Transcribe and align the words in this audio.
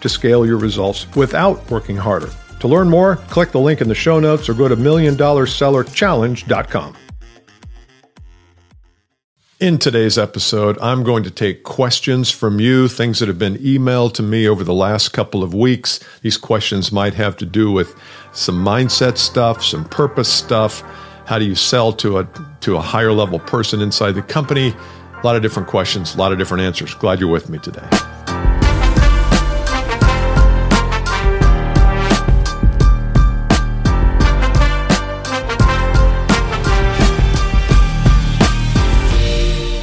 to 0.00 0.08
scale 0.08 0.46
your 0.46 0.58
results 0.58 1.06
without 1.16 1.68
working 1.70 1.96
harder. 1.96 2.30
To 2.60 2.68
learn 2.68 2.88
more, 2.88 3.16
click 3.16 3.50
the 3.52 3.60
link 3.60 3.80
in 3.80 3.88
the 3.88 3.94
show 3.94 4.20
notes 4.20 4.48
or 4.48 4.54
go 4.54 4.68
to 4.68 4.76
milliondollarsellerchallenge.com. 4.76 6.96
In 9.60 9.78
today's 9.78 10.18
episode, 10.18 10.78
I'm 10.80 11.02
going 11.02 11.24
to 11.24 11.32
take 11.32 11.64
questions 11.64 12.30
from 12.30 12.60
you, 12.60 12.86
things 12.86 13.18
that 13.18 13.26
have 13.26 13.40
been 13.40 13.56
emailed 13.56 14.14
to 14.14 14.22
me 14.22 14.46
over 14.46 14.62
the 14.62 14.72
last 14.72 15.08
couple 15.08 15.42
of 15.42 15.52
weeks. 15.52 15.98
These 16.22 16.36
questions 16.36 16.92
might 16.92 17.14
have 17.14 17.36
to 17.38 17.44
do 17.44 17.72
with 17.72 17.92
some 18.32 18.64
mindset 18.64 19.18
stuff, 19.18 19.64
some 19.64 19.84
purpose 19.84 20.32
stuff. 20.32 20.82
How 21.26 21.40
do 21.40 21.44
you 21.44 21.56
sell 21.56 21.92
to 21.94 22.20
a 22.20 22.28
to 22.60 22.76
a 22.76 22.80
higher 22.80 23.12
level 23.12 23.40
person 23.40 23.80
inside 23.80 24.12
the 24.12 24.22
company? 24.22 24.76
A 25.14 25.26
lot 25.26 25.34
of 25.34 25.42
different 25.42 25.68
questions, 25.68 26.14
a 26.14 26.18
lot 26.18 26.30
of 26.30 26.38
different 26.38 26.62
answers. 26.62 26.94
Glad 26.94 27.18
you're 27.18 27.28
with 27.28 27.48
me 27.48 27.58
today. 27.58 27.88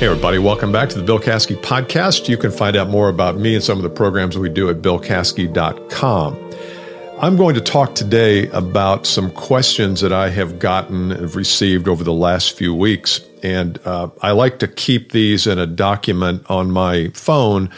Hey, 0.05 0.11
everybody, 0.11 0.37
welcome 0.37 0.71
back 0.71 0.89
to 0.89 0.99
the 0.99 1.03
Bill 1.03 1.17
Caskey 1.17 1.55
Podcast. 1.55 2.29
You 2.29 2.37
can 2.37 2.51
find 2.51 2.75
out 2.75 2.89
more 2.89 3.09
about 3.09 3.37
me 3.37 3.55
and 3.55 3.63
some 3.63 3.79
of 3.79 3.83
the 3.83 3.89
programs 3.89 4.37
we 4.37 4.49
do 4.49 4.69
at 4.69 4.83
billcaskey.com. 4.83 6.53
I'm 7.19 7.35
going 7.35 7.55
to 7.55 7.61
talk 7.61 7.95
today 7.95 8.47
about 8.49 9.07
some 9.07 9.31
questions 9.31 10.01
that 10.01 10.13
I 10.13 10.29
have 10.29 10.59
gotten 10.59 11.11
and 11.11 11.33
received 11.33 11.87
over 11.87 12.03
the 12.03 12.13
last 12.13 12.55
few 12.55 12.71
weeks. 12.75 13.19
And 13.41 13.79
uh, 13.83 14.09
I 14.21 14.33
like 14.33 14.59
to 14.59 14.67
keep 14.67 15.11
these 15.11 15.47
in 15.47 15.57
a 15.57 15.65
document 15.65 16.45
on 16.51 16.69
my 16.69 17.07
phone 17.15 17.71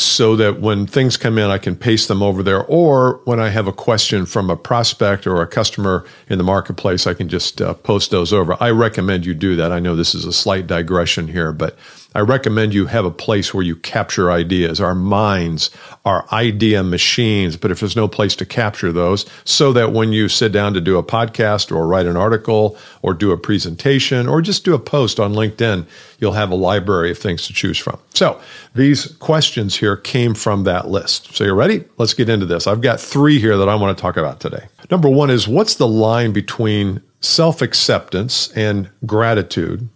so 0.00 0.36
that 0.36 0.60
when 0.60 0.86
things 0.86 1.16
come 1.16 1.38
in, 1.38 1.50
I 1.50 1.58
can 1.58 1.76
paste 1.76 2.08
them 2.08 2.22
over 2.22 2.42
there. 2.42 2.64
Or 2.64 3.20
when 3.24 3.38
I 3.38 3.50
have 3.50 3.66
a 3.66 3.72
question 3.72 4.26
from 4.26 4.48
a 4.48 4.56
prospect 4.56 5.26
or 5.26 5.42
a 5.42 5.46
customer 5.46 6.04
in 6.28 6.38
the 6.38 6.44
marketplace, 6.44 7.06
I 7.06 7.14
can 7.14 7.28
just 7.28 7.60
uh, 7.60 7.74
post 7.74 8.10
those 8.10 8.32
over. 8.32 8.56
I 8.60 8.70
recommend 8.70 9.26
you 9.26 9.34
do 9.34 9.56
that. 9.56 9.72
I 9.72 9.78
know 9.78 9.94
this 9.94 10.14
is 10.14 10.24
a 10.24 10.32
slight 10.32 10.66
digression 10.66 11.28
here, 11.28 11.52
but 11.52 11.76
I 12.14 12.20
recommend 12.20 12.74
you 12.74 12.86
have 12.86 13.04
a 13.04 13.10
place 13.10 13.54
where 13.54 13.62
you 13.62 13.76
capture 13.76 14.32
ideas. 14.32 14.80
Our 14.80 14.96
minds 14.96 15.70
are 16.04 16.26
idea 16.32 16.82
machines, 16.82 17.56
but 17.56 17.70
if 17.70 17.78
there's 17.78 17.94
no 17.94 18.08
place 18.08 18.34
to 18.36 18.46
capture 18.46 18.90
those, 18.90 19.26
so 19.44 19.72
that 19.74 19.92
when 19.92 20.12
you 20.12 20.28
sit 20.28 20.50
down 20.50 20.74
to 20.74 20.80
do 20.80 20.98
a 20.98 21.04
podcast 21.04 21.74
or 21.74 21.86
write 21.86 22.06
an 22.06 22.16
article 22.16 22.76
or 23.02 23.14
do 23.14 23.30
a 23.30 23.36
presentation 23.36 24.26
or 24.26 24.42
just 24.42 24.64
do 24.64 24.74
a 24.74 24.78
post 24.78 25.20
on 25.20 25.34
LinkedIn, 25.34 25.86
you'll 26.18 26.32
have 26.32 26.50
a 26.50 26.56
library 26.56 27.12
of 27.12 27.18
things 27.18 27.46
to 27.46 27.52
choose 27.52 27.78
from. 27.78 27.98
So 28.14 28.40
these 28.74 29.06
questions 29.16 29.76
here 29.76 29.96
came 29.96 30.34
from 30.34 30.64
that 30.64 30.88
list. 30.88 31.36
So 31.36 31.44
you're 31.44 31.54
ready? 31.54 31.84
Let's 31.96 32.14
get 32.14 32.28
into 32.28 32.46
this. 32.46 32.66
I've 32.66 32.80
got 32.80 33.00
three 33.00 33.38
here 33.38 33.56
that 33.56 33.68
I 33.68 33.76
want 33.76 33.96
to 33.96 34.00
talk 34.00 34.16
about 34.16 34.40
today. 34.40 34.66
Number 34.90 35.08
one 35.08 35.30
is 35.30 35.46
what's 35.46 35.76
the 35.76 35.86
line 35.86 36.32
between 36.32 37.02
self 37.20 37.62
acceptance 37.62 38.50
and 38.56 38.90
gratitude 39.06 39.88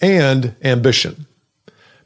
and 0.00 0.54
ambition? 0.62 1.26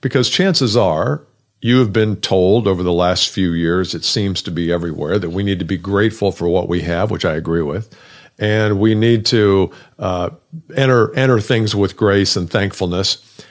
Because 0.04 0.28
chances 0.28 0.76
are 0.76 1.22
you 1.62 1.78
have 1.78 1.90
been 1.90 2.16
told 2.16 2.68
over 2.68 2.82
the 2.82 2.92
last 2.92 3.30
few 3.30 3.52
years, 3.52 3.94
it 3.94 4.04
seems 4.04 4.42
to 4.42 4.50
be 4.50 4.70
everywhere, 4.70 5.18
that 5.18 5.30
we 5.30 5.42
need 5.42 5.58
to 5.60 5.64
be 5.64 5.78
grateful 5.78 6.30
for 6.30 6.46
what 6.46 6.68
we 6.68 6.82
have, 6.82 7.10
which 7.10 7.24
I 7.24 7.32
agree 7.32 7.62
with. 7.62 7.96
And 8.38 8.78
we 8.78 8.94
need 8.94 9.24
to 9.26 9.70
uh, 9.98 10.28
enter 10.76 11.14
enter 11.14 11.40
things 11.40 11.74
with 11.74 11.96
grace 11.96 12.36
and 12.36 12.50
thankfulness. 12.50 13.42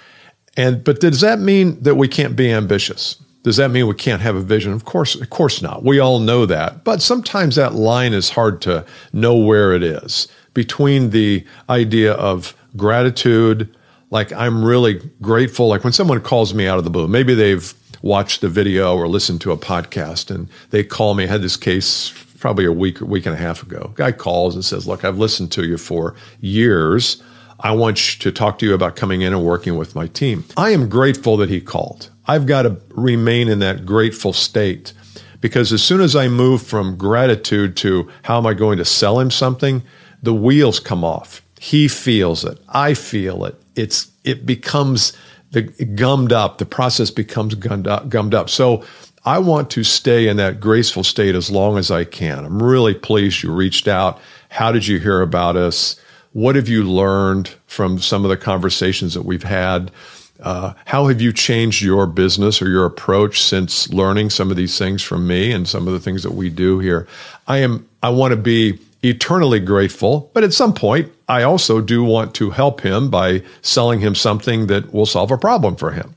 And 0.56 0.84
but 0.84 1.00
does 1.00 1.22
that 1.22 1.40
mean 1.40 1.82
that 1.82 1.96
we 1.96 2.08
can't 2.08 2.36
be 2.36 2.52
ambitious? 2.52 3.16
Does 3.42 3.58
that 3.58 3.72
mean 3.72 3.88
we 3.88 3.96
can't 3.96 4.22
have 4.22 4.36
a 4.36 4.42
vision? 4.42 4.74
Of 4.74 4.86
course, 4.86 5.16
of 5.16 5.32
course 5.32 5.60
not. 5.64 5.84
We 5.84 5.98
all 5.98 6.20
know 6.20 6.46
that. 6.46 6.84
But 6.84 7.02
sometimes 7.02 7.56
that 7.56 7.74
line 7.74 8.14
is 8.14 8.30
hard 8.30 8.62
to 8.62 8.86
know 9.12 9.36
where 9.36 9.74
it 9.74 9.82
is 9.82 10.28
between 10.54 11.10
the 11.10 11.48
idea 11.68 12.14
of 12.14 12.56
gratitude, 12.78 13.76
like 14.14 14.32
I'm 14.32 14.64
really 14.64 15.02
grateful. 15.22 15.68
Like 15.68 15.84
when 15.84 15.92
someone 15.92 16.22
calls 16.22 16.54
me 16.54 16.68
out 16.68 16.78
of 16.78 16.84
the 16.84 16.92
blue, 16.92 17.08
maybe 17.08 17.34
they've 17.34 17.74
watched 18.04 18.42
the 18.42 18.48
video 18.48 18.96
or 18.96 19.08
listened 19.08 19.42
to 19.42 19.52
a 19.52 19.58
podcast 19.58 20.34
and 20.34 20.48
they 20.70 20.84
call 20.84 21.16
me. 21.16 21.24
I 21.24 21.28
had 21.28 21.42
this 21.42 21.58
case 21.58 22.14
probably 22.38 22.66
a 22.66 22.72
week 22.72 23.02
or 23.02 23.06
week 23.06 23.26
and 23.26 23.34
a 23.34 23.38
half 23.38 23.64
ago. 23.64 23.92
Guy 23.96 24.12
calls 24.12 24.54
and 24.54 24.64
says, 24.64 24.88
Look, 24.88 25.04
I've 25.04 25.18
listened 25.18 25.52
to 25.54 25.66
you 25.66 25.78
for 25.78 26.16
years. 26.40 27.22
I 27.60 27.72
want 27.72 27.98
to 27.98 28.32
talk 28.32 28.60
to 28.60 28.66
you 28.66 28.74
about 28.74 28.96
coming 28.96 29.22
in 29.22 29.34
and 29.34 29.44
working 29.44 29.78
with 29.78 29.96
my 29.96 30.08
team. 30.08 30.46
I 30.58 30.72
am 30.72 30.90
grateful 30.90 31.36
that 31.38 31.50
he 31.50 31.60
called. 31.60 32.12
I've 32.28 32.46
got 32.46 32.64
to 32.64 32.80
remain 32.90 33.48
in 33.48 33.60
that 33.60 33.86
grateful 33.86 34.34
state 34.34 34.94
because 35.42 35.74
as 35.74 35.82
soon 35.82 36.02
as 36.02 36.16
I 36.16 36.28
move 36.28 36.62
from 36.62 36.98
gratitude 36.98 37.76
to 37.78 38.10
how 38.24 38.38
am 38.38 38.46
I 38.46 38.54
going 38.54 38.78
to 38.78 38.86
sell 38.86 39.20
him 39.20 39.32
something, 39.32 39.82
the 40.22 40.34
wheels 40.34 40.80
come 40.80 41.04
off. 41.04 41.43
He 41.64 41.88
feels 41.88 42.44
it. 42.44 42.60
I 42.68 42.94
feel 42.94 43.46
it 43.46 43.56
it's 43.76 44.12
it 44.24 44.46
becomes 44.46 45.14
the 45.52 45.62
gummed 45.62 46.32
up. 46.32 46.58
The 46.58 46.66
process 46.66 47.12
becomes 47.12 47.56
gummed 47.56 47.88
up. 47.88 48.10
Gummed 48.10 48.34
up. 48.34 48.50
So 48.50 48.84
I 49.26 49.40
want 49.40 49.70
to 49.72 49.84
stay 49.84 50.28
in 50.28 50.38
that 50.38 50.60
graceful 50.60 51.04
state 51.04 51.36
as 51.36 51.52
long 51.52 51.78
as 51.78 51.92
I 51.92 52.04
can. 52.04 52.46
I'm 52.46 52.62
really 52.62 52.94
pleased 52.94 53.44
you 53.44 53.54
reached 53.54 53.88
out. 53.88 54.20
How 54.50 54.72
did 54.72 54.88
you 54.88 55.00
hear 55.00 55.22
about 55.22 55.56
us? 55.56 56.00
What 56.34 56.56
have 56.56 56.68
you 56.68 56.84
learned 56.84 57.54
from 57.68 58.00
some 58.00 58.26
of 58.26 58.30
the 58.30 58.38
conversations 58.38 59.14
that 59.14 59.24
we've 59.24 59.44
had? 59.44 59.92
Uh, 60.40 60.74
how 60.86 61.08
have 61.08 61.22
you 61.22 61.32
changed 61.32 61.84
your 61.84 62.08
business 62.08 62.62
or 62.62 62.68
your 62.68 62.86
approach 62.86 63.42
since 63.42 63.88
learning 63.94 64.32
some 64.32 64.50
of 64.50 64.58
these 64.58 64.78
things 64.78 65.02
from 65.02 65.28
me 65.28 65.52
and 65.52 65.68
some 65.70 65.88
of 65.88 65.94
the 65.94 66.00
things 66.00 66.24
that 66.24 66.34
we 66.34 66.50
do 66.50 66.80
here? 66.80 67.08
I 67.48 67.58
am. 67.60 67.88
I 68.02 68.10
want 68.10 68.32
to 68.32 68.38
be 68.38 68.80
eternally 69.04 69.60
grateful, 69.60 70.32
but 70.34 70.44
at 70.44 70.54
some 70.54 70.74
point, 70.74 71.13
I 71.28 71.44
also 71.44 71.82
do 71.82 72.04
want 72.04 72.34
to 72.36 72.52
help 72.52 72.82
him 72.82 73.10
by 73.10 73.44
selling 73.62 74.00
him 74.00 74.16
something 74.16 74.68
that 74.68 74.94
will 74.94 75.06
solve 75.06 75.32
a 75.32 75.38
problem 75.38 75.76
for 75.76 75.92
him. 75.92 76.16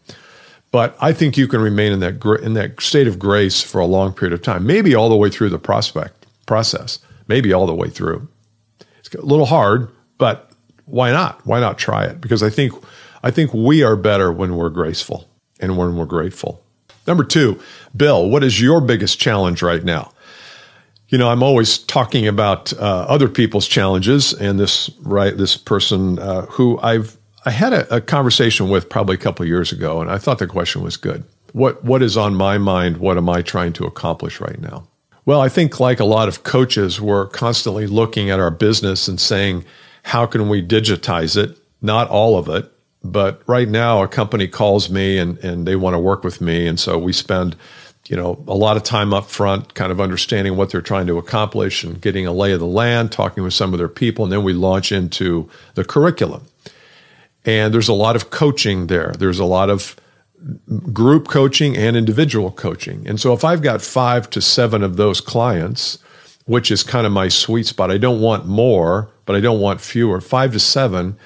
But 0.73 0.97
I 1.01 1.13
think 1.13 1.37
you 1.37 1.49
can 1.49 1.61
remain 1.61 1.93
in 1.93 2.01
that 2.01 2.25
in 2.43 2.55
that 2.55 2.81
state 2.81 3.07
of 3.07 3.19
grace 3.19 3.63
for 3.63 3.81
a 3.81 3.87
long 3.87 4.13
period 4.13 4.33
of 4.33 4.43
time, 4.43 4.67
maybe 4.67 4.95
all 4.95 5.09
the 5.09 5.17
way 5.17 5.31
through 5.31 5.51
the 5.51 5.59
prospect 5.59 6.27
process, 6.45 6.99
maybe 7.29 7.53
all 7.53 7.67
the 7.67 7.75
way 7.75 7.89
through. 7.89 8.29
It's 8.99 9.15
a 9.15 9.25
little 9.25 9.47
hard, 9.47 9.91
but 10.19 10.51
why 10.85 11.13
not? 11.13 11.47
Why 11.47 11.61
not 11.61 11.79
try 11.79 12.05
it? 12.05 12.21
Because 12.21 12.43
I 12.43 12.51
think 12.51 12.73
I 13.23 13.31
think 13.31 13.55
we 13.55 13.83
are 13.83 13.97
better 13.97 14.33
when 14.33 14.57
we're 14.57 14.71
graceful 14.71 15.29
and 15.61 15.77
when 15.77 15.97
we're 15.97 16.05
grateful. 16.05 16.63
Number 17.07 17.25
two, 17.25 17.61
Bill, 17.97 18.29
what 18.29 18.43
is 18.43 18.61
your 18.61 18.81
biggest 18.81 19.21
challenge 19.21 19.63
right 19.63 19.85
now? 19.85 20.13
You 21.09 21.19
know, 21.19 21.29
I'm 21.29 21.43
always 21.43 21.79
talking 21.79 22.27
about 22.27 22.73
uh, 22.73 23.07
other 23.09 23.29
people's 23.29 23.69
challenges, 23.69 24.33
and 24.33 24.59
this 24.59 24.91
right, 25.03 25.37
this 25.37 25.57
person 25.57 26.19
uh, 26.19 26.43
who 26.47 26.79
I've 26.81 27.17
I 27.45 27.51
had 27.51 27.73
a, 27.73 27.97
a, 27.97 28.01
conversation 28.01 28.69
with 28.69 28.89
probably 28.89 29.15
a 29.15 29.19
couple 29.19 29.47
years 29.47 29.71
ago, 29.71 30.01
and 30.01 30.11
I 30.11 30.19
thought 30.19 30.39
the 30.39 30.49
question 30.49 30.83
was 30.83 30.97
good. 30.97 31.25
What 31.53 31.85
what 31.85 32.03
is 32.03 32.17
on 32.17 32.35
my 32.35 32.59
mind? 32.59 32.97
What 32.97 33.17
am 33.17 33.29
I 33.29 33.43
trying 33.43 33.73
to 33.75 33.85
accomplish 33.85 34.41
right 34.41 34.61
now? 34.61 34.89
Well, 35.25 35.41
I 35.41 35.49
think 35.49 35.79
like 35.79 36.01
a 36.01 36.05
lot 36.05 36.29
of 36.29 36.43
coaches, 36.43 37.01
we're 37.01 37.27
constantly 37.27 37.87
looking 37.87 38.31
at 38.31 38.41
our 38.41 38.51
business 38.51 39.09
and 39.09 39.21
saying, 39.21 39.65
how 40.05 40.27
can 40.27 40.49
we 40.49 40.65
digitize 40.65 41.37
it? 41.37 41.57
Not 41.83 42.09
all 42.09 42.39
of 42.39 42.49
it, 42.49 42.71
but 43.03 43.43
right 43.47 43.69
now, 43.69 44.03
a 44.03 44.09
company 44.09 44.49
calls 44.49 44.91
me 44.91 45.19
and 45.19 45.39
and 45.39 45.67
they 45.67 45.77
want 45.77 45.95
to 45.95 46.01
work 46.01 46.25
with 46.25 46.41
me, 46.41 46.67
and 46.67 46.81
so 46.81 46.99
we 46.99 47.13
spend 47.13 47.55
you 48.09 48.17
know, 48.17 48.43
a 48.47 48.55
lot 48.55 48.77
of 48.77 48.83
time 48.83 49.13
up 49.13 49.27
front, 49.27 49.75
kind 49.75 49.91
of 49.91 50.01
understanding 50.01 50.57
what 50.57 50.71
they're 50.71 50.81
trying 50.81 51.07
to 51.09 51.19
accomplish 51.19 51.83
and 51.83 52.01
getting 52.01 52.27
a 52.27 52.33
lay 52.33 52.53
of 52.53 52.61
the 52.61 52.67
land, 52.67 53.11
talking 53.11 53.43
with 53.43 53.55
some 53.55 53.73
of 53.73 53.79
their 53.79 53.89
people, 53.89 54.25
and 54.25 54.33
then 54.33 54.45
we 54.45 54.53
launch 54.53 54.93
into 54.93 55.49
the 55.75 55.85
curriculum. 55.85 56.47
And 57.45 57.75
there's 57.75 57.89
a 57.89 57.95
lot 57.95 58.17
of 58.17 58.31
coaching 58.31 58.87
there. 58.87 59.13
There's 59.19 59.39
a 59.39 59.45
lot 59.45 59.71
of 59.71 59.97
group 60.93 61.29
coaching 61.29 61.77
and 61.77 61.97
individual 61.97 62.51
coaching. 62.51 63.07
And 63.09 63.21
so 63.21 63.33
if 63.33 63.45
I've 63.45 63.63
got 63.63 63.83
five 63.83 64.31
to 64.31 64.41
seven 64.41 64.83
of 64.83 64.97
those 64.97 65.21
clients, 65.21 65.99
which 66.45 66.71
is 66.71 66.83
kind 66.83 67.07
of 67.07 67.13
my 67.13 67.29
sweet 67.29 67.67
spot, 67.67 67.91
I 67.91 67.99
don't 67.99 68.21
want 68.21 68.47
more, 68.47 69.11
but 69.25 69.35
I 69.35 69.41
don't 69.41 69.61
want 69.61 69.81
fewer, 69.81 70.21
five 70.21 70.53
to 70.53 70.61
seven, 70.61 71.17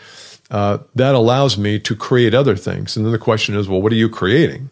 uh, 0.50 0.79
that 0.94 1.15
allows 1.15 1.59
me 1.59 1.79
to 1.81 1.94
create 1.94 2.35
other 2.35 2.56
things. 2.56 2.97
And 2.97 3.05
then 3.05 3.12
the 3.12 3.19
question 3.19 3.55
is, 3.56 3.69
well, 3.69 3.82
what 3.82 3.93
are 3.93 3.97
you 3.97 4.09
creating? 4.09 4.71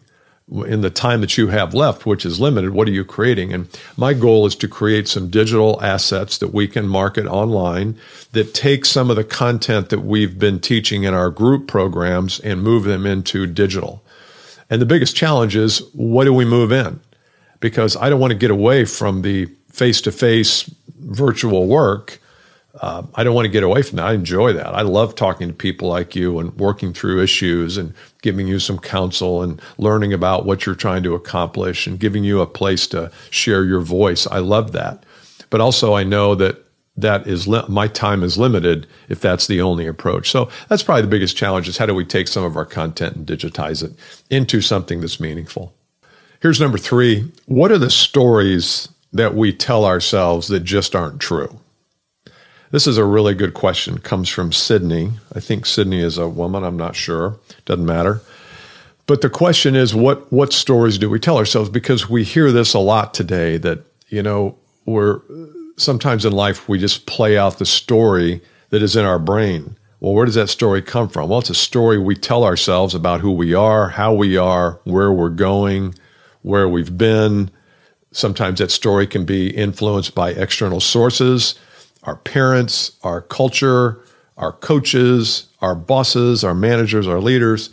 In 0.51 0.81
the 0.81 0.89
time 0.89 1.21
that 1.21 1.37
you 1.37 1.47
have 1.47 1.73
left, 1.73 2.05
which 2.05 2.25
is 2.25 2.39
limited, 2.39 2.71
what 2.71 2.87
are 2.87 2.91
you 2.91 3.05
creating? 3.05 3.53
And 3.53 3.67
my 3.97 4.13
goal 4.13 4.45
is 4.45 4.55
to 4.55 4.67
create 4.67 5.07
some 5.07 5.29
digital 5.29 5.79
assets 5.81 6.39
that 6.39 6.53
we 6.53 6.67
can 6.67 6.87
market 6.87 7.27
online 7.27 7.95
that 8.31 8.53
take 8.53 8.85
some 8.85 9.09
of 9.09 9.15
the 9.15 9.23
content 9.23 9.89
that 9.89 9.99
we've 9.99 10.39
been 10.39 10.59
teaching 10.59 11.03
in 11.03 11.13
our 11.13 11.29
group 11.29 11.67
programs 11.67 12.39
and 12.39 12.63
move 12.63 12.83
them 12.83 13.05
into 13.05 13.45
digital. 13.45 14.03
And 14.69 14.81
the 14.81 14.87
biggest 14.87 15.15
challenge 15.15 15.55
is 15.55 15.79
what 15.93 16.25
do 16.25 16.33
we 16.33 16.45
move 16.45 16.71
in? 16.71 16.99
Because 17.59 17.95
I 17.97 18.09
don't 18.09 18.19
want 18.19 18.31
to 18.31 18.37
get 18.37 18.51
away 18.51 18.85
from 18.85 19.21
the 19.21 19.45
face 19.71 20.01
to 20.01 20.11
face 20.11 20.69
virtual 20.99 21.67
work 21.67 22.19
uh, 22.81 23.03
I 23.15 23.23
don't 23.23 23.33
want 23.33 23.45
to 23.45 23.51
get 23.51 23.63
away 23.63 23.81
from 23.81 23.97
that. 23.97 24.05
I 24.05 24.13
enjoy 24.13 24.53
that. 24.53 24.67
I 24.67 24.81
love 24.81 25.15
talking 25.15 25.47
to 25.47 25.53
people 25.53 25.87
like 25.87 26.15
you 26.15 26.39
and 26.39 26.55
working 26.57 26.93
through 26.93 27.21
issues 27.21 27.77
and 27.77 27.93
giving 28.21 28.47
you 28.47 28.59
some 28.59 28.77
counsel 28.77 29.41
and 29.41 29.61
learning 29.77 30.13
about 30.13 30.45
what 30.45 30.65
you're 30.65 30.75
trying 30.75 31.03
to 31.03 31.15
accomplish 31.15 31.87
and 31.87 31.99
giving 31.99 32.23
you 32.23 32.41
a 32.41 32.47
place 32.47 32.85
to 32.87 33.11
share 33.31 33.65
your 33.65 33.81
voice. 33.81 34.27
I 34.27 34.39
love 34.39 34.71
that. 34.73 35.03
But 35.49 35.61
also, 35.61 35.95
I 35.95 36.03
know 36.03 36.35
that 36.35 36.63
that 36.95 37.25
is 37.27 37.47
li- 37.47 37.63
my 37.67 37.87
time 37.87 38.23
is 38.23 38.37
limited 38.37 38.85
if 39.07 39.19
that's 39.19 39.47
the 39.47 39.61
only 39.61 39.87
approach. 39.87 40.29
So 40.29 40.49
that's 40.67 40.83
probably 40.83 41.01
the 41.01 41.07
biggest 41.07 41.35
challenge 41.35 41.67
is 41.67 41.77
how 41.77 41.85
do 41.85 41.95
we 41.95 42.05
take 42.05 42.27
some 42.27 42.43
of 42.43 42.55
our 42.55 42.65
content 42.65 43.15
and 43.15 43.25
digitize 43.25 43.83
it 43.83 43.93
into 44.29 44.61
something 44.61 45.01
that's 45.01 45.19
meaningful. 45.19 45.73
Here's 46.41 46.61
number 46.61 46.77
3. 46.77 47.31
What 47.47 47.71
are 47.71 47.77
the 47.77 47.89
stories 47.89 48.89
that 49.11 49.33
we 49.33 49.51
tell 49.51 49.85
ourselves 49.85 50.49
that 50.49 50.61
just 50.61 50.95
aren't 50.95 51.19
true? 51.19 51.59
This 52.71 52.85
is 52.85 52.97
a 52.97 53.05
really 53.05 53.33
good 53.33 53.55
question. 53.55 53.97
Comes 53.97 54.29
from 54.29 54.51
Sydney. 54.51 55.13
I 55.33 55.39
think 55.39 55.65
Sydney 55.65 56.01
is 56.01 56.19
a 56.19 56.29
woman. 56.29 56.63
I'm 56.63 56.77
not 56.77 56.95
sure. 56.95 57.39
Doesn't 57.65 57.85
matter. 57.85 58.21
But 59.07 59.21
the 59.21 59.29
question 59.29 59.75
is, 59.75 59.95
what 59.95 60.31
what 60.31 60.53
stories 60.53 60.99
do 60.99 61.09
we 61.09 61.19
tell 61.19 61.37
ourselves? 61.37 61.69
Because 61.69 62.09
we 62.09 62.23
hear 62.23 62.51
this 62.51 62.75
a 62.75 62.79
lot 62.79 63.15
today. 63.15 63.57
That 63.57 63.79
you 64.09 64.21
know, 64.21 64.55
we're 64.85 65.21
sometimes 65.77 66.25
in 66.25 66.33
life 66.33 66.69
we 66.69 66.77
just 66.77 67.07
play 67.07 67.37
out 67.37 67.57
the 67.57 67.65
story 67.65 68.41
that 68.69 68.83
is 68.83 68.95
in 68.95 69.03
our 69.03 69.17
brain. 69.17 69.75
Well, 69.99 70.13
where 70.13 70.25
does 70.25 70.35
that 70.35 70.49
story 70.49 70.83
come 70.83 71.09
from? 71.09 71.29
Well, 71.29 71.39
it's 71.39 71.49
a 71.49 71.55
story 71.55 71.97
we 71.97 72.15
tell 72.15 72.43
ourselves 72.43 72.93
about 72.93 73.21
who 73.21 73.31
we 73.31 73.53
are, 73.55 73.89
how 73.89 74.13
we 74.13 74.37
are, 74.37 74.79
where 74.83 75.11
we're 75.11 75.29
going, 75.29 75.95
where 76.43 76.69
we've 76.69 76.95
been. 76.95 77.49
Sometimes 78.11 78.59
that 78.59 78.71
story 78.71 79.07
can 79.07 79.25
be 79.25 79.49
influenced 79.49 80.13
by 80.13 80.31
external 80.31 80.79
sources 80.79 81.55
our 82.03 82.15
parents, 82.15 82.97
our 83.03 83.21
culture, 83.21 84.03
our 84.37 84.53
coaches, 84.53 85.47
our 85.61 85.75
bosses, 85.75 86.43
our 86.43 86.55
managers, 86.55 87.07
our 87.07 87.19
leaders. 87.19 87.69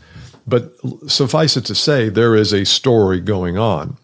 But 0.46 0.72
suffice 1.08 1.56
it 1.56 1.64
to 1.66 1.74
say, 1.74 2.08
there 2.08 2.34
is 2.36 2.52
a 2.52 2.64
story 2.64 3.20
going 3.20 3.58
on. 3.58 3.96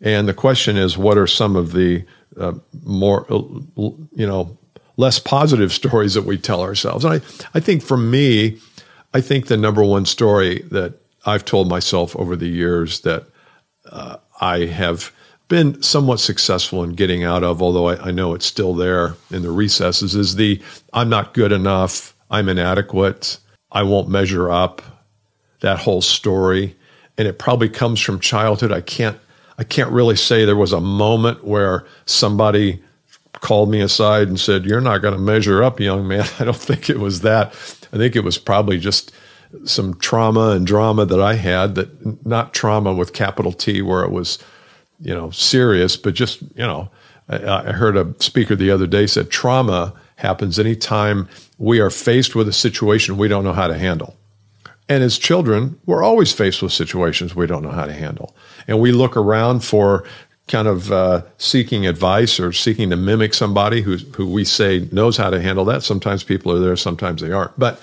And 0.00 0.28
the 0.28 0.34
question 0.34 0.76
is, 0.76 0.98
what 0.98 1.18
are 1.18 1.26
some 1.26 1.56
of 1.56 1.72
the 1.72 2.04
uh, 2.36 2.54
more, 2.82 3.26
uh, 3.32 3.42
you 3.76 4.26
know, 4.26 4.58
less 4.96 5.18
positive 5.18 5.72
stories 5.80 6.14
that 6.14 6.24
we 6.24 6.38
tell 6.38 6.62
ourselves? 6.62 7.04
And 7.04 7.14
I, 7.14 7.16
I 7.54 7.60
think 7.60 7.82
for 7.82 7.96
me, 7.96 8.58
I 9.12 9.20
think 9.20 9.46
the 9.46 9.56
number 9.56 9.84
one 9.84 10.06
story 10.06 10.62
that 10.70 10.94
I've 11.24 11.44
told 11.44 11.68
myself 11.68 12.16
over 12.16 12.36
the 12.36 12.48
years 12.48 13.00
that 13.00 13.26
uh, 13.90 14.16
I 14.40 14.66
have 14.66 15.12
been 15.54 15.80
somewhat 15.84 16.18
successful 16.18 16.82
in 16.82 16.94
getting 16.94 17.22
out 17.22 17.44
of, 17.44 17.62
although 17.62 17.86
I, 17.86 18.08
I, 18.08 18.10
know 18.10 18.34
it's 18.34 18.44
still 18.44 18.74
there 18.74 19.14
in 19.30 19.42
the 19.42 19.52
recesses, 19.52 20.16
is 20.16 20.34
the 20.34 20.60
I'm 20.92 21.08
not 21.08 21.32
good 21.32 21.52
enough, 21.52 22.12
I'm 22.28 22.48
inadequate, 22.48 23.38
I 23.70 23.84
won't 23.84 24.08
measure 24.08 24.50
up, 24.50 24.82
that 25.60 25.78
whole 25.78 26.02
story. 26.02 26.74
And 27.16 27.28
it 27.28 27.38
probably 27.38 27.68
comes 27.68 28.00
from 28.00 28.18
childhood. 28.18 28.72
I 28.72 28.80
can't 28.80 29.16
I 29.56 29.62
can't 29.62 29.92
really 29.92 30.16
say 30.16 30.44
there 30.44 30.56
was 30.56 30.72
a 30.72 30.80
moment 30.80 31.44
where 31.44 31.86
somebody 32.04 32.82
called 33.34 33.70
me 33.70 33.80
aside 33.80 34.26
and 34.26 34.40
said, 34.40 34.64
You're 34.64 34.80
not 34.80 35.02
going 35.02 35.14
to 35.14 35.20
measure 35.20 35.62
up, 35.62 35.78
young 35.78 36.08
man. 36.08 36.26
I 36.40 36.44
don't 36.44 36.56
think 36.56 36.90
it 36.90 36.98
was 36.98 37.20
that. 37.20 37.46
I 37.92 37.96
think 37.96 38.16
it 38.16 38.24
was 38.24 38.38
probably 38.38 38.80
just 38.80 39.12
some 39.66 39.94
trauma 40.00 40.50
and 40.50 40.66
drama 40.66 41.06
that 41.06 41.20
I 41.20 41.34
had 41.34 41.76
that 41.76 42.26
not 42.26 42.52
trauma 42.54 42.92
with 42.92 43.12
capital 43.12 43.52
T 43.52 43.82
where 43.82 44.02
it 44.02 44.10
was 44.10 44.40
you 45.04 45.14
know, 45.14 45.30
serious, 45.30 45.96
but 45.96 46.14
just, 46.14 46.40
you 46.40 46.66
know, 46.66 46.90
I, 47.28 47.68
I 47.68 47.72
heard 47.72 47.96
a 47.96 48.14
speaker 48.20 48.56
the 48.56 48.70
other 48.70 48.86
day 48.86 49.06
said 49.06 49.30
trauma 49.30 49.92
happens 50.16 50.58
anytime 50.58 51.28
we 51.58 51.78
are 51.78 51.90
faced 51.90 52.34
with 52.34 52.48
a 52.48 52.52
situation 52.52 53.16
we 53.16 53.28
don't 53.28 53.44
know 53.44 53.52
how 53.52 53.68
to 53.68 53.78
handle. 53.78 54.16
And 54.88 55.02
as 55.02 55.18
children, 55.18 55.78
we're 55.86 56.02
always 56.02 56.32
faced 56.32 56.62
with 56.62 56.72
situations 56.72 57.34
we 57.34 57.46
don't 57.46 57.62
know 57.62 57.70
how 57.70 57.86
to 57.86 57.92
handle. 57.92 58.34
And 58.66 58.80
we 58.80 58.92
look 58.92 59.16
around 59.16 59.64
for 59.64 60.04
kind 60.48 60.68
of 60.68 60.92
uh, 60.92 61.22
seeking 61.38 61.86
advice 61.86 62.38
or 62.38 62.52
seeking 62.52 62.90
to 62.90 62.96
mimic 62.96 63.32
somebody 63.32 63.80
who, 63.80 63.96
who 63.96 64.26
we 64.26 64.44
say 64.44 64.88
knows 64.92 65.16
how 65.16 65.30
to 65.30 65.40
handle 65.40 65.64
that. 65.66 65.82
Sometimes 65.82 66.22
people 66.22 66.52
are 66.52 66.58
there, 66.58 66.76
sometimes 66.76 67.22
they 67.22 67.32
aren't. 67.32 67.58
But, 67.58 67.80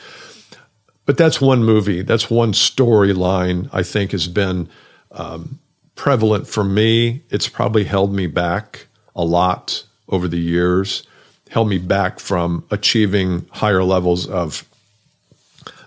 but 1.06 1.17
that's 1.17 1.41
one 1.41 1.63
movie. 1.63 2.01
That's 2.03 2.29
one 2.29 2.53
storyline 2.53 3.69
I 3.74 3.81
think 3.81 4.12
has 4.12 4.27
been 4.27 4.69
um, 5.12 5.59
prevalent 6.01 6.48
for 6.48 6.63
me. 6.63 7.21
It's 7.30 7.48
probably 7.48 7.83
held 7.83 8.12
me 8.12 8.25
back 8.25 8.88
a 9.15 9.24
lot 9.24 9.83
over 10.09 10.27
the 10.27 10.39
years, 10.39 11.06
held 11.51 11.69
me 11.69 11.77
back 11.77 12.19
from 12.19 12.65
achieving 12.71 13.45
higher 13.51 13.83
levels 13.83 14.27
of 14.27 14.68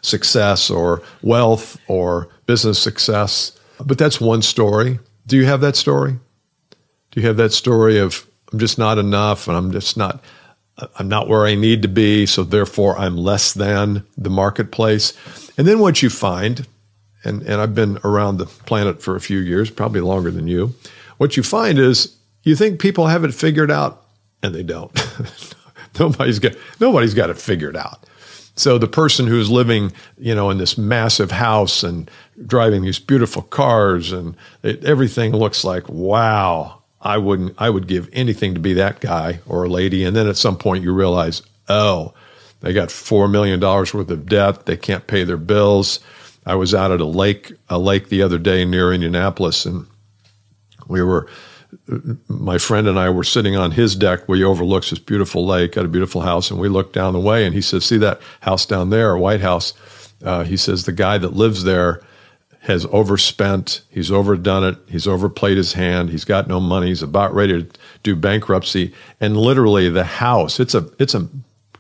success 0.03 0.71
or 0.71 1.03
wealth 1.23 1.81
or 1.89 2.29
business 2.47 2.79
success. 2.79 3.59
But 3.85 3.99
that's 3.99 4.21
one 4.21 4.43
story. 4.43 5.01
Do 5.27 5.37
you 5.37 5.47
have 5.47 5.61
that 5.63 5.75
story? 5.75 6.13
Do 7.11 7.21
you 7.21 7.27
have 7.27 7.37
that 7.39 7.53
story 7.53 7.99
of 7.99 8.25
I'm 8.53 8.61
just 8.61 8.79
not 8.79 8.99
enough 8.99 9.49
and 9.49 9.57
I'm 9.57 9.73
just 9.73 9.97
not 9.97 10.23
I'm 10.95 11.09
not 11.09 11.29
where 11.29 11.45
I 11.45 11.57
need 11.57 11.83
to 11.83 11.89
be, 11.89 12.27
so 12.27 12.45
therefore 12.45 12.97
I'm 12.97 13.17
less 13.17 13.53
than 13.53 14.05
the 14.17 14.31
marketplace. 14.31 15.13
And 15.59 15.67
then 15.67 15.81
what 15.81 16.05
you 16.05 16.09
find 16.11 16.69
and, 17.25 17.43
and 17.43 17.61
I've 17.61 17.75
been 17.75 17.99
around 18.05 18.39
the 18.39 18.47
planet 18.47 19.03
for 19.03 19.17
a 19.17 19.21
few 19.21 19.39
years, 19.39 19.71
probably 19.71 20.01
longer 20.01 20.31
than 20.31 20.47
you. 20.47 20.75
What 21.19 21.37
you 21.37 21.43
find 21.43 21.79
is 21.79 22.17
you 22.43 22.57
think 22.57 22.81
people 22.81 23.07
have 23.07 23.25
it 23.25 23.35
figured 23.35 23.71
out, 23.71 24.05
and 24.43 24.55
they 24.55 24.63
don't. 24.63 24.93
nobody's 25.99 26.39
got 26.39 26.53
nobody's 26.81 27.15
got 27.15 27.31
it 27.31 27.39
figured 27.39 27.77
out. 27.77 28.05
So 28.57 28.79
the 28.79 28.87
person 28.87 29.27
who's 29.27 29.51
living, 29.51 29.93
you 30.17 30.35
know, 30.35 30.51
in 30.51 30.59
this 30.59 30.79
massive 30.79 31.33
house 31.33 31.83
and 31.83 32.09
driving 32.47 32.83
these 32.83 33.01
beautiful 33.01 33.43
cars 33.43 34.13
and 34.13 34.37
it, 34.63 34.85
everything 34.85 35.33
looks 35.33 35.65
like 35.65 35.89
wow. 35.89 36.81
I 37.01 37.19
wouldn't. 37.19 37.55
I 37.59 37.69
would 37.69 37.87
give 37.87 38.09
anything 38.15 38.55
to 38.55 38.61
be 38.61 38.73
that 38.75 39.01
guy 39.01 39.41
or 39.47 39.65
a 39.65 39.69
lady. 39.69 40.05
And 40.05 40.17
then 40.17 40.27
at 40.27 40.39
some 40.39 40.57
point 40.57 40.85
you 40.85 40.95
realize, 40.95 41.43
oh, 41.69 42.15
they 42.61 42.73
got 42.73 42.91
four 42.91 43.29
million 43.29 43.61
dollars 43.61 43.93
worth 43.93 44.11
of 44.11 44.27
debt. 44.27 44.65
They 44.65 44.79
can't 44.79 45.07
pay 45.07 45.25
their 45.25 45.37
bills. 45.37 46.01
I 46.47 46.55
was 46.55 46.75
out 46.75 46.91
at 46.91 47.01
a 47.01 47.07
lake, 47.07 47.53
a 47.69 47.79
lake 47.79 48.09
the 48.09 48.23
other 48.23 48.39
day 48.39 48.65
near 48.65 48.93
Indianapolis, 48.93 49.67
and 49.67 49.87
we 50.87 51.03
were, 51.03 51.29
my 52.29 52.59
friend 52.59 52.87
and 52.87 52.99
I 52.99 53.11
were 53.11 53.25
sitting 53.25 53.57
on 53.57 53.73
his 53.73 53.97
deck. 53.97 54.29
Where 54.29 54.39
he 54.39 54.45
overlooks 54.45 54.91
this 54.91 54.99
beautiful 54.99 55.47
lake 55.47 55.77
at 55.77 55.85
a 55.85 55.89
beautiful 55.89 56.21
house, 56.21 56.51
and 56.51 56.61
we 56.61 56.69
looked 56.69 56.93
down 56.93 57.13
the 57.13 57.21
way, 57.21 57.45
and 57.45 57.55
he 57.55 57.63
says, 57.63 57.85
"See 57.85 57.99
that 57.99 58.21
house 58.41 58.67
down 58.67 58.91
there, 58.91 59.17
White 59.17 59.41
House?" 59.41 59.73
Uh, 60.23 60.45
he 60.45 60.57
says 60.57 60.85
the 60.85 60.93
guy 60.93 61.19
that 61.19 61.35
lives 61.35 61.65
there 61.65 62.01
has 62.61 62.87
overspent, 62.87 63.83
he's 63.91 64.11
overdone 64.11 64.65
it, 64.65 64.79
he's 64.89 65.07
overplayed 65.07 65.59
his 65.59 65.75
hand, 65.75 66.09
he's 66.09 66.25
got 66.25 66.49
no 66.49 66.59
money, 66.59 66.87
he's 66.87 67.03
about 67.03 67.35
ready 67.35 67.63
to 67.63 67.69
do 68.03 68.17
bankruptcy, 68.17 68.93
and 69.21 69.37
literally 69.37 69.91
the 69.91 70.05
house, 70.05 70.59
it's 70.59 70.75
a, 70.75 70.89
it's 70.99 71.15
a 71.15 71.29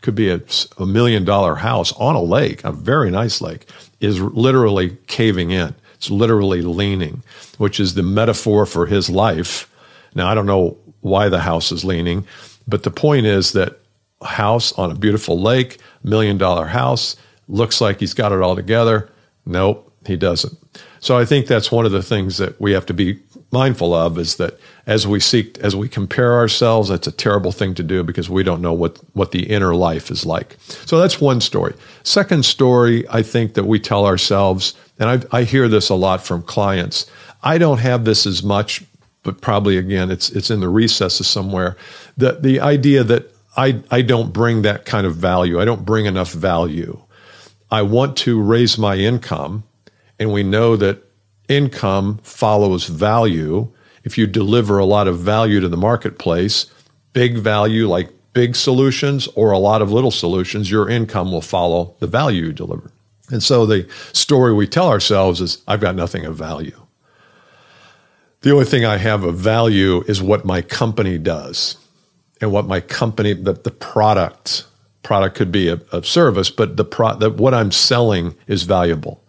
could 0.05 0.15
be 0.15 0.29
a, 0.29 0.41
a 0.77 0.85
million 0.85 1.25
dollar 1.25 1.57
house 1.57 1.93
on 1.95 2.15
a 2.15 2.23
lake, 2.23 2.63
a 2.63 2.71
very 2.71 3.11
nice 3.11 3.41
lake, 3.41 3.67
is 4.01 4.21
literally 4.21 4.99
caving 5.07 5.51
in. 5.51 5.75
It's 5.95 6.11
literally 6.11 6.61
leaning, 6.61 7.23
which 7.57 7.81
is 7.81 7.95
the 7.95 8.03
metaphor 8.03 8.67
for 8.67 8.85
his 8.85 9.09
life. 9.09 9.69
Now, 10.15 10.29
I 10.29 10.35
don't 10.35 10.45
know 10.45 10.77
why 11.01 11.31
the 11.31 11.41
house 11.41 11.73
is 11.73 11.87
leaning, 11.87 12.27
but 12.69 12.83
the 12.83 12.91
point 12.91 13.25
is 13.25 13.53
that 13.53 13.81
house 14.23 14.73
on 14.75 14.91
a 14.91 14.95
beautiful 14.95 15.41
lake, 15.41 15.79
million 16.03 16.37
dollar 16.37 16.67
house, 16.67 17.17
looks 17.49 17.81
like 17.81 17.99
he's 17.99 18.15
got 18.15 18.31
it 18.31 18.43
all 18.43 18.55
together. 18.55 19.11
Nope, 19.47 19.91
he 20.07 20.17
doesn't. 20.17 20.59
So 21.01 21.17
I 21.17 21.25
think 21.25 21.47
that's 21.47 21.73
one 21.73 21.87
of 21.87 21.93
the 21.93 22.03
things 22.03 22.37
that 22.37 22.61
we 22.61 22.73
have 22.73 22.85
to 22.87 22.95
be 22.95 23.15
mindful 23.61 23.95
of 23.95 24.19
is 24.19 24.37
that 24.37 24.59
as 24.87 25.07
we 25.07 25.21
seek 25.21 25.59
as 25.59 25.75
we 25.75 25.89
compare 25.89 26.35
ourselves 26.35 26.89
that's 26.89 27.07
a 27.07 27.13
terrible 27.13 27.53
thing 27.53 27.73
to 27.75 27.83
do 27.83 28.03
because 28.03 28.29
we 28.29 28.43
don't 28.43 28.61
know 28.61 28.73
what 28.83 28.99
what 29.13 29.31
the 29.31 29.45
inner 29.55 29.75
life 29.75 30.11
is 30.11 30.27
like. 30.27 30.57
So 30.89 30.99
that's 30.99 31.21
one 31.21 31.41
story. 31.41 31.75
Second 32.03 32.45
story 32.45 32.97
i 33.19 33.23
think 33.23 33.55
that 33.55 33.67
we 33.73 33.79
tell 33.79 34.05
ourselves 34.13 34.75
and 34.99 35.09
I, 35.15 35.39
I 35.39 35.43
hear 35.45 35.69
this 35.69 35.89
a 35.89 35.95
lot 36.07 36.27
from 36.29 36.43
clients 36.43 37.07
i 37.43 37.55
don't 37.59 37.83
have 37.91 38.05
this 38.05 38.27
as 38.27 38.43
much 38.43 38.83
but 39.23 39.41
probably 39.41 39.77
again 39.79 40.11
it's 40.11 40.29
it's 40.31 40.51
in 40.51 40.61
the 40.61 40.69
recesses 40.69 41.27
somewhere. 41.27 41.77
The 42.17 42.33
the 42.49 42.61
idea 42.61 43.05
that 43.05 43.23
i 43.57 43.83
i 43.91 44.03
don't 44.03 44.33
bring 44.33 44.63
that 44.63 44.85
kind 44.85 45.07
of 45.07 45.15
value 45.17 45.61
i 45.61 45.65
don't 45.65 45.85
bring 45.85 46.07
enough 46.07 46.33
value. 46.33 47.01
I 47.71 47.83
want 47.83 48.17
to 48.19 48.33
raise 48.55 48.79
my 48.79 48.97
income 48.97 49.65
and 50.19 50.33
we 50.33 50.43
know 50.43 50.77
that 50.77 50.97
income 51.49 52.19
follows 52.23 52.87
value. 52.87 53.73
If 54.05 54.19
you 54.19 54.27
deliver 54.27 54.79
a 54.79 54.85
lot 54.85 55.09
of 55.09 55.19
value 55.19 55.61
to 55.61 55.69
the 55.69 55.77
marketplace, 55.77 56.67
big 57.13 57.39
value 57.39 57.89
like 57.89 58.11
big 58.33 58.57
solutions 58.57 59.29
or 59.35 59.53
a 59.53 59.59
lot 59.59 59.81
of 59.81 59.93
little 59.93 60.11
solutions, 60.11 60.71
your 60.71 60.89
income 60.89 61.33
will 61.33 61.41
follow 61.41 61.95
the 62.01 62.07
value 62.07 62.47
you 62.47 62.53
deliver. 62.53 62.91
And 63.31 63.43
so 63.43 63.65
the 63.65 63.89
story 64.13 64.53
we 64.53 64.67
tell 64.67 64.89
ourselves 64.89 65.41
is 65.41 65.63
I've 65.67 65.81
got 65.81 65.95
nothing 65.95 66.27
of 66.27 66.37
value. 66.37 66.79
The 68.43 68.53
only 68.53 68.67
thing 68.67 68.85
I 68.85 68.99
have 68.99 69.25
of 69.25 69.37
value 69.37 70.05
is 70.07 70.21
what 70.21 70.45
my 70.45 70.61
company 70.61 71.17
does 71.17 71.79
and 72.43 72.53
what 72.53 72.67
my 72.67 72.81
company, 72.81 73.33
the, 73.33 73.55
the 73.55 73.71
product, 73.71 74.67
product 75.03 75.35
could 75.35 75.51
be 75.51 75.69
a, 75.69 75.81
a 75.93 76.05
service, 76.05 76.51
but 76.51 76.77
the, 76.77 76.85
pro, 76.85 77.15
the 77.15 77.31
what 77.31 77.55
I'm 77.55 77.73
selling 77.73 78.35
is 78.47 78.65
valuable. 78.65 79.24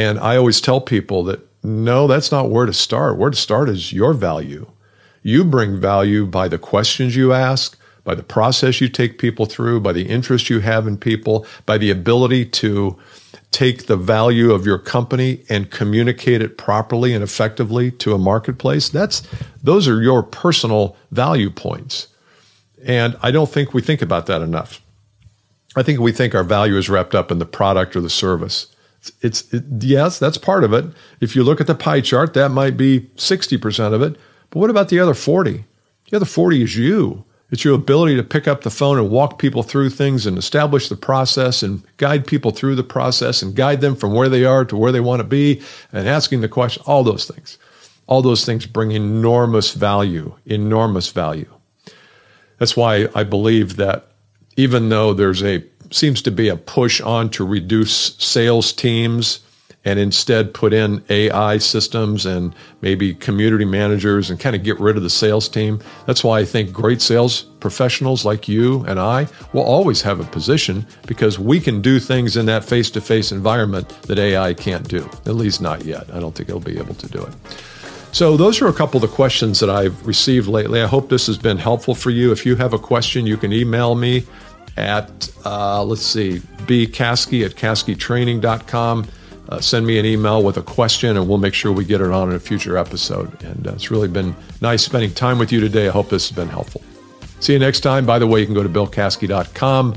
And 0.00 0.18
I 0.18 0.38
always 0.38 0.62
tell 0.62 0.80
people 0.80 1.24
that 1.24 1.46
no, 1.62 2.06
that's 2.06 2.32
not 2.32 2.48
where 2.48 2.64
to 2.64 2.72
start. 2.72 3.18
Where 3.18 3.28
to 3.28 3.36
start 3.36 3.68
is 3.68 3.92
your 3.92 4.14
value. 4.14 4.70
You 5.22 5.44
bring 5.44 5.78
value 5.78 6.24
by 6.24 6.48
the 6.48 6.56
questions 6.56 7.14
you 7.14 7.34
ask, 7.34 7.78
by 8.02 8.14
the 8.14 8.22
process 8.22 8.80
you 8.80 8.88
take 8.88 9.18
people 9.18 9.44
through, 9.44 9.80
by 9.80 9.92
the 9.92 10.08
interest 10.08 10.48
you 10.48 10.60
have 10.60 10.86
in 10.86 10.96
people, 10.96 11.44
by 11.66 11.76
the 11.76 11.90
ability 11.90 12.46
to 12.46 12.98
take 13.50 13.88
the 13.88 13.96
value 13.98 14.52
of 14.52 14.64
your 14.64 14.78
company 14.78 15.44
and 15.50 15.70
communicate 15.70 16.40
it 16.40 16.56
properly 16.56 17.12
and 17.12 17.22
effectively 17.22 17.90
to 17.90 18.14
a 18.14 18.18
marketplace. 18.18 18.88
That's 18.88 19.22
those 19.62 19.86
are 19.86 20.00
your 20.00 20.22
personal 20.22 20.96
value 21.10 21.50
points. 21.50 22.08
And 22.86 23.18
I 23.20 23.30
don't 23.30 23.50
think 23.50 23.74
we 23.74 23.82
think 23.82 24.00
about 24.00 24.24
that 24.26 24.40
enough. 24.40 24.80
I 25.76 25.82
think 25.82 26.00
we 26.00 26.10
think 26.10 26.34
our 26.34 26.42
value 26.42 26.78
is 26.78 26.88
wrapped 26.88 27.14
up 27.14 27.30
in 27.30 27.38
the 27.38 27.44
product 27.44 27.94
or 27.94 28.00
the 28.00 28.08
service. 28.08 28.74
It's 29.20 29.52
it, 29.52 29.64
yes, 29.80 30.18
that's 30.18 30.38
part 30.38 30.64
of 30.64 30.72
it. 30.72 30.84
If 31.20 31.34
you 31.34 31.42
look 31.42 31.60
at 31.60 31.66
the 31.66 31.74
pie 31.74 32.00
chart, 32.00 32.34
that 32.34 32.50
might 32.50 32.76
be 32.76 33.00
60% 33.16 33.92
of 33.92 34.02
it. 34.02 34.16
But 34.50 34.58
what 34.58 34.70
about 34.70 34.88
the 34.88 34.98
other 34.98 35.14
40? 35.14 35.64
The 36.10 36.16
other 36.16 36.26
40 36.26 36.62
is 36.62 36.76
you. 36.76 37.24
It's 37.50 37.64
your 37.64 37.74
ability 37.74 38.16
to 38.16 38.22
pick 38.22 38.46
up 38.46 38.62
the 38.62 38.70
phone 38.70 38.98
and 38.98 39.10
walk 39.10 39.38
people 39.38 39.62
through 39.62 39.90
things 39.90 40.24
and 40.24 40.38
establish 40.38 40.88
the 40.88 40.96
process 40.96 41.62
and 41.62 41.82
guide 41.96 42.26
people 42.26 42.52
through 42.52 42.76
the 42.76 42.84
process 42.84 43.42
and 43.42 43.56
guide 43.56 43.80
them 43.80 43.96
from 43.96 44.14
where 44.14 44.28
they 44.28 44.44
are 44.44 44.64
to 44.64 44.76
where 44.76 44.92
they 44.92 45.00
want 45.00 45.20
to 45.20 45.24
be 45.24 45.60
and 45.92 46.08
asking 46.08 46.42
the 46.42 46.48
question, 46.48 46.82
all 46.86 47.02
those 47.02 47.24
things. 47.24 47.58
All 48.06 48.22
those 48.22 48.44
things 48.44 48.66
bring 48.66 48.92
enormous 48.92 49.72
value, 49.72 50.34
enormous 50.46 51.10
value. 51.10 51.52
That's 52.58 52.76
why 52.76 53.08
I 53.14 53.24
believe 53.24 53.76
that 53.76 54.12
even 54.56 54.88
though 54.88 55.14
there's 55.14 55.42
a 55.42 55.64
seems 55.90 56.22
to 56.22 56.30
be 56.30 56.48
a 56.48 56.56
push 56.56 57.00
on 57.00 57.30
to 57.30 57.44
reduce 57.44 58.14
sales 58.18 58.72
teams 58.72 59.40
and 59.84 59.98
instead 59.98 60.52
put 60.52 60.72
in 60.74 61.02
AI 61.08 61.56
systems 61.56 62.26
and 62.26 62.54
maybe 62.82 63.14
community 63.14 63.64
managers 63.64 64.28
and 64.28 64.38
kind 64.38 64.54
of 64.54 64.62
get 64.62 64.78
rid 64.78 64.96
of 64.96 65.02
the 65.02 65.10
sales 65.10 65.48
team. 65.48 65.80
That's 66.06 66.22
why 66.22 66.40
I 66.40 66.44
think 66.44 66.72
great 66.72 67.00
sales 67.00 67.42
professionals 67.60 68.24
like 68.24 68.46
you 68.46 68.84
and 68.84 69.00
I 69.00 69.26
will 69.52 69.62
always 69.62 70.02
have 70.02 70.20
a 70.20 70.24
position 70.24 70.86
because 71.06 71.38
we 71.38 71.60
can 71.60 71.80
do 71.80 71.98
things 71.98 72.36
in 72.36 72.46
that 72.46 72.64
face 72.64 72.90
to 72.90 73.00
face 73.00 73.32
environment 73.32 73.88
that 74.02 74.18
AI 74.18 74.52
can't 74.52 74.86
do, 74.86 75.08
at 75.24 75.34
least 75.34 75.62
not 75.62 75.84
yet. 75.84 76.12
I 76.12 76.20
don't 76.20 76.34
think 76.34 76.50
it'll 76.50 76.60
be 76.60 76.78
able 76.78 76.94
to 76.94 77.08
do 77.08 77.22
it. 77.22 77.34
So, 78.12 78.36
those 78.36 78.60
are 78.60 78.66
a 78.66 78.72
couple 78.72 79.02
of 79.02 79.08
the 79.08 79.14
questions 79.14 79.60
that 79.60 79.70
I've 79.70 80.04
received 80.04 80.48
lately. 80.48 80.82
I 80.82 80.88
hope 80.88 81.08
this 81.08 81.28
has 81.28 81.38
been 81.38 81.58
helpful 81.58 81.94
for 81.94 82.10
you. 82.10 82.32
If 82.32 82.44
you 82.44 82.56
have 82.56 82.72
a 82.72 82.78
question, 82.78 83.24
you 83.24 83.36
can 83.36 83.52
email 83.52 83.94
me 83.94 84.24
at, 84.76 85.30
uh, 85.44 85.82
let's 85.84 86.02
see, 86.02 86.38
bcaskey 86.38 87.44
at 87.44 87.52
caskeytraining.com 87.52 89.06
uh, 89.50 89.60
send 89.60 89.84
me 89.84 89.98
an 89.98 90.06
email 90.06 90.42
with 90.42 90.56
a 90.56 90.62
question 90.62 91.16
and 91.16 91.28
we'll 91.28 91.38
make 91.38 91.54
sure 91.54 91.72
we 91.72 91.84
get 91.84 92.00
it 92.00 92.10
on 92.10 92.30
in 92.30 92.36
a 92.36 92.40
future 92.40 92.76
episode. 92.76 93.42
And 93.42 93.66
uh, 93.66 93.72
it's 93.72 93.90
really 93.90 94.06
been 94.06 94.34
nice 94.60 94.84
spending 94.84 95.12
time 95.12 95.38
with 95.38 95.50
you 95.50 95.60
today. 95.60 95.88
I 95.88 95.90
hope 95.90 96.08
this 96.08 96.28
has 96.28 96.36
been 96.36 96.48
helpful. 96.48 96.82
See 97.40 97.54
you 97.54 97.58
next 97.58 97.80
time. 97.80 98.06
By 98.06 98.20
the 98.20 98.26
way, 98.26 98.40
you 98.40 98.46
can 98.46 98.54
go 98.54 98.62
to 98.62 98.68
billcaskey.com. 98.68 99.96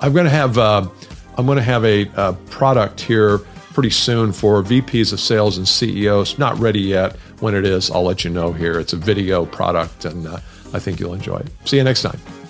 I'm 0.00 0.12
going 0.12 0.24
to 0.24 0.30
have 0.30 0.56
uh, 0.56 0.88
I'm 1.36 1.46
going 1.46 1.56
to 1.56 1.64
have 1.64 1.84
a, 1.84 2.08
a 2.16 2.32
product 2.50 3.00
here 3.00 3.38
pretty 3.72 3.90
soon 3.90 4.32
for 4.32 4.62
VPs 4.62 5.12
of 5.12 5.18
sales 5.18 5.58
and 5.58 5.66
CEOs. 5.66 6.38
Not 6.38 6.58
ready 6.58 6.80
yet. 6.80 7.16
When 7.40 7.54
it 7.56 7.64
is, 7.64 7.90
I'll 7.90 8.04
let 8.04 8.22
you 8.22 8.30
know 8.30 8.52
here. 8.52 8.78
It's 8.78 8.92
a 8.92 8.96
video 8.96 9.46
product, 9.46 10.04
and 10.04 10.28
uh, 10.28 10.38
I 10.72 10.78
think 10.78 11.00
you'll 11.00 11.14
enjoy 11.14 11.38
it. 11.38 11.48
See 11.64 11.78
you 11.78 11.84
next 11.84 12.02
time. 12.02 12.41